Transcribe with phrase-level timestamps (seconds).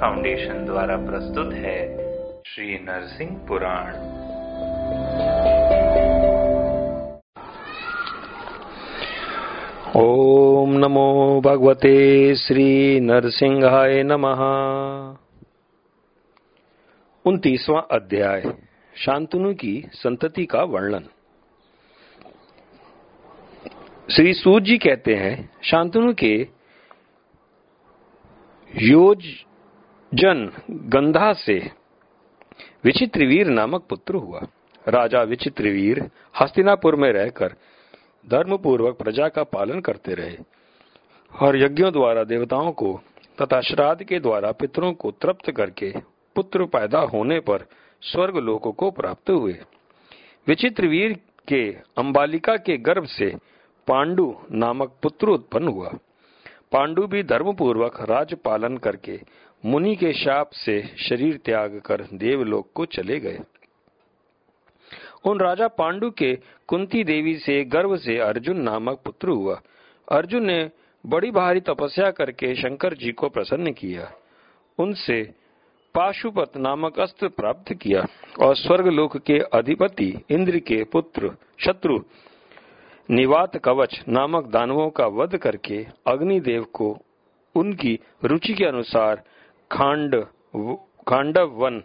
[0.00, 1.78] Foundation द्वारा प्रस्तुत है
[2.46, 3.94] श्री नरसिंह पुराण।
[9.96, 11.94] ओम नमो भगवते
[12.34, 14.40] श्री नरसिंहाय नमः।
[17.24, 18.42] उनतीसवां अध्याय,
[18.96, 21.04] शांतनु की संतति का वर्णन।
[24.10, 26.48] श्री सूत जी कहते हैं, शांतनु के
[30.14, 31.54] योजन गंधा से
[32.84, 34.40] विचित्रवीर नामक पुत्र हुआ।
[34.84, 36.00] राजा विचित्रवीर
[36.34, 37.54] हस्तिनापुर में रहकर
[38.24, 40.36] धर्म पूर्वक प्रजा का पालन करते रहे
[41.32, 42.92] और यज्ञों द्वारा देवताओं को
[43.38, 45.92] तथा श्राद्ध के द्वारा पितरों को तृप्त करके
[46.36, 47.66] पुत्र पैदा होने पर
[48.02, 49.58] स्वर्ग लोकों को प्राप्त हुए।
[50.46, 51.12] विचित्रवीर
[51.48, 51.64] के
[51.98, 53.34] अंबालिका के गर्भ से
[53.88, 55.92] पांडु नामक पुत्र उत्पन्न हुआ।
[56.72, 59.20] पांडु भी धर्म पूर्वक राज पालन करके
[59.64, 63.38] मुनि के शाप से शरीर त्याग कर देवलोक को चले गए।
[65.24, 66.34] उन राजा पांडु के
[66.68, 69.60] कुंती देवी से गर्व से अर्जुन नामक पुत्र हुआ।
[70.08, 70.70] अर्जुन ने
[71.06, 74.12] बड़ी भारी तपस्या करके शंकर जी को प्रसन्न किया।
[74.78, 75.22] उनसे
[75.94, 78.06] पाशुपत नामक अस्त्र प्राप्त किया
[78.40, 81.98] और स्वर्गलोक के अधिपति इंद्र के पुत्र शत्रु
[83.10, 86.98] निवात कवच नामक दानवों का वध करके अग्निदेव को
[87.54, 89.22] उनकी रुचि के अनुसार
[89.70, 90.14] खांड
[91.08, 91.82] खांडव वन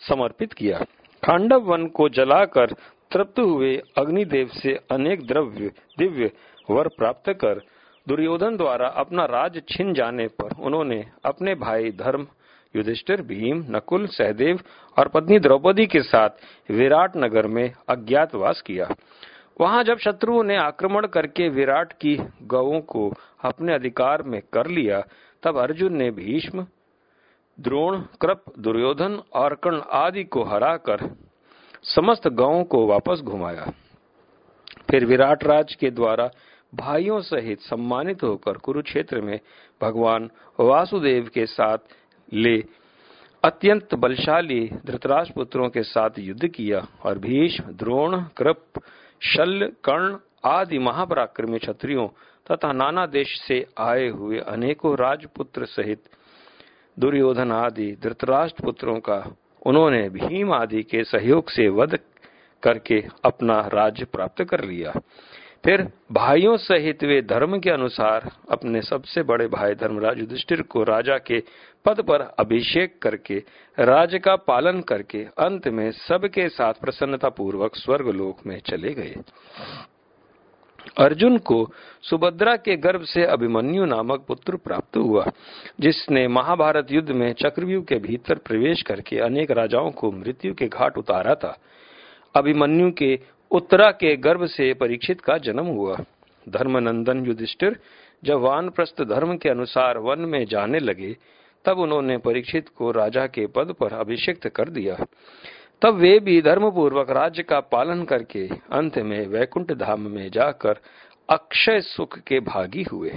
[0.00, 0.78] समर्पित किया।
[1.22, 2.72] खांडव वन को जलाकर
[3.10, 6.30] तृप्त हुए अग्निदेव से अनेक द्रव्य, दिव्य
[6.70, 7.60] वर प्राप्त कर
[8.06, 12.26] दुर्योधन द्वारा अपना राज छिन जाने पर उन्होंने अपने भाई धर्म,
[12.74, 14.60] युधिष्ठिर, भीम, नकुल, सहदेव
[14.96, 16.30] और पत्नी द्रौपदी के साथ
[16.70, 18.88] विराट नगर में अज्ञातवास किया।
[19.60, 23.12] वहाँ जब शत्रुओं ने आक्रमण करके विराट की गवों को
[23.44, 25.02] अपने अधिकार में कर लिया,
[25.42, 26.66] तब अर्जुन ने भीष्म
[27.60, 31.08] द्रोण, कृप, दुर्योधन और कर्ण आदि को हराकर
[31.84, 33.72] समस्त गाँवों को वापस घुमाया।
[34.90, 36.30] फिर विराट राज के द्वारा
[36.74, 39.38] भाइयों सहित सम्मानित होकर कुरुक्षेत्र में
[39.80, 41.78] भगवान वासुदेव के साथ
[42.32, 42.56] ले
[43.44, 48.64] अत्यंत बलशाली धृतराज पुत्रों के साथ युद्ध किया और भीष्म, द्रोण, कृप,
[49.22, 52.06] शल्य, कर्ण आदि महापराक्रमी क्षत्रियों
[52.46, 56.08] तथा नाना देश से आए हुए अनेकों राजपुत्र सहित
[57.00, 61.98] दुर्योधन आदि धृतराष्ट्र पुत्रों का, उन्होंने भीम आदि के सहयोग से वध
[62.62, 64.92] करके अपना राज्य प्राप्त कर लिया।
[65.64, 71.16] फिर भाइयों सहित वे धर्म के अनुसार अपने सबसे बड़े भाई धर्मराज युधिष्ठिर को राजा
[71.18, 71.42] के
[71.84, 73.42] पद पर अभिषेक करके
[73.78, 79.14] राज्य का पालन करके, अंत में सबके साथ प्रसन्नता पूर्वक स्वर्ग लोक में चले गए।
[80.98, 81.70] अर्जुन को
[82.02, 85.26] सुभद्रा के गर्भ से अभिमन्यु नामक पुत्र प्राप्त हुआ,
[85.80, 90.98] जिसने महाभारत युद्ध में चक्रव्यूह के भीतर प्रवेश करके अनेक राजाओं को मृत्यु के घाट
[90.98, 91.58] उतारा था।
[92.36, 93.18] अभिमन्यु के
[93.50, 95.96] उत्तरा के गर्भ से परीक्षित का जन्म हुआ।
[96.48, 97.80] धर्मनंदन युधिष्ठिर
[98.24, 101.16] जब वानप्रस्थ धर्म के अनुसार वन में जाने लगे,
[101.64, 105.06] तब उन्होंने परीक्षित को राजा के पद पर अभिषिक्त कर दिया।
[105.82, 110.80] तब वे भी धर्म पूर्वक राज्य का पालन करके अंत में वैकुंठ धाम में जाकर
[111.28, 113.12] अक्षय सुख के भागी हुए।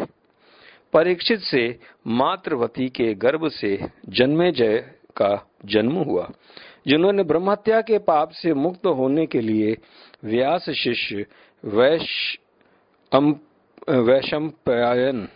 [0.94, 3.78] परीक्षित से मातृवती के गर्भ से
[4.10, 4.78] जन्मे जय
[5.18, 6.30] का जन्म हुआ,
[6.88, 9.78] जिन्होंने ब्रह्मत्या के पाप से मुक्त होने के लिए
[10.24, 11.26] व्यास शिष्य
[11.64, 12.40] वैश
[13.90, 15.28] वैशंपायन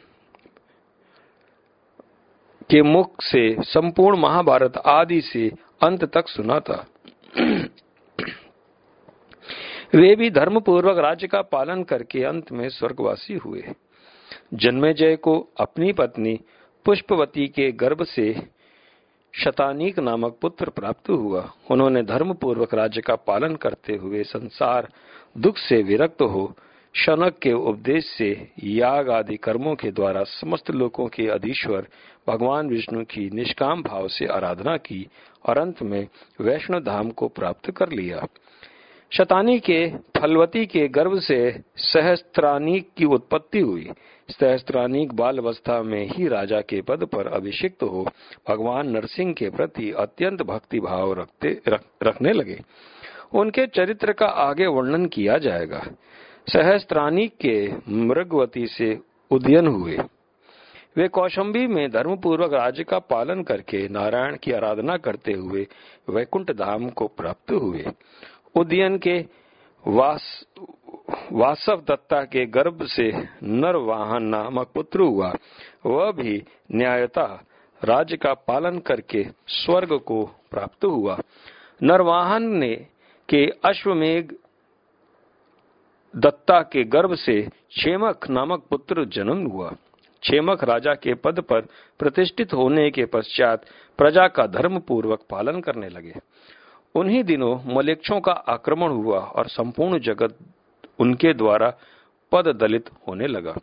[2.69, 5.51] के मुख से संपूर्ण महाभारत आदि से
[5.81, 6.85] अंत तक सुना था।
[9.95, 13.63] वे भी धर्म पूर्वक राज्य का पालन करके अंत में स्वर्गवासी हुए।
[14.53, 16.39] जन्मे जय को अपनी पत्नी
[16.85, 18.47] पुष्पवती के गर्भ से
[19.33, 24.87] शतानीक नामक पुत्र प्राप्त हुआ। उन्होंने धर्म पूर्वक राज्य का पालन करते हुए संसार
[25.37, 26.55] दुख से विरक्त हो
[26.95, 31.87] शनक के उपदेश से याग आदि कर्मों के द्वारा समस्त लोगों के अधीश्वर
[32.27, 35.07] भगवान विष्णु की निष्काम भाव से आराधना की
[35.45, 36.07] और अंत में
[36.41, 38.25] वैष्णव धाम को प्राप्त कर लिया।
[39.11, 41.39] शतानी के फलवती के गर्भ से
[41.77, 43.89] सहस्त्रानीक की उत्पत्ति हुई।
[44.29, 48.07] सहस्त्रानीक बाल अवस्था में ही राजा के पद पर अभिषिक्त हो
[48.49, 52.59] भगवान नरसिंह के प्रति अत्यंत भक्ति भाव रखते रख, रखने लगे।
[53.33, 55.85] उनके चरित्र का आगे वर्णन किया जाएगा।
[56.49, 58.99] सहस्त्रानीक के मृगवती से
[59.31, 59.97] उदयन हुए।
[60.97, 65.67] वे कौशंबी में धर्मपूर्वक राज्य का पालन करके नारायण की आराधना करते हुए
[66.09, 67.85] वैकुंठ धाम को प्राप्त हुए।
[68.55, 69.25] उदयन के
[69.87, 70.45] वास,
[71.33, 73.11] वासव दत्ता के गर्भ से
[73.43, 75.33] नर वाहन नामक पुत्र हुआ।
[75.85, 77.43] वह भी न्यायता
[77.83, 81.19] राज्य का पालन करके स्वर्ग को प्राप्त हुआ।
[81.83, 82.75] नरवाहन ने
[83.29, 84.33] के अश्वमेघ
[86.15, 89.69] दत्ता के गर्भ से क्षेमक नामक पुत्र जन्म हुआ।
[90.21, 91.61] क्षेमक राजा के पद पर
[91.99, 93.65] प्रतिष्ठित होने के पश्चात
[93.97, 96.13] प्रजा का धर्म पूर्वक पालन करने लगे।
[96.95, 100.37] उन्हीं दिनों मलेक्षों का आक्रमण हुआ और संपूर्ण जगत
[100.99, 101.73] उनके द्वारा
[102.31, 103.55] पद दलित होने लगा।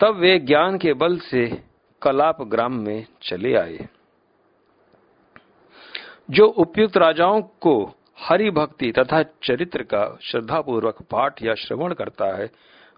[0.00, 1.62] तब वे ज्ञान के बल से
[2.02, 3.88] कलाप ग्राम में चले आए।
[6.30, 12.36] जो उपयुक्त राजाओं को हरि भक्ति तथा चरित्र का श्रद्धा पूर्वक पाठ या श्रवण करता
[12.36, 12.50] है,